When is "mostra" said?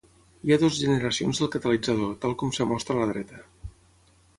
2.75-3.01